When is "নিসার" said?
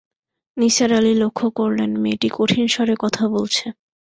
0.57-0.91